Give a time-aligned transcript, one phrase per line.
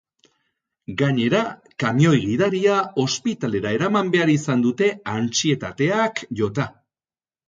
[0.99, 1.41] Gainera,
[1.83, 6.67] kamioi-gidaria ospitalera eraman behar izan dute antsietateak jota.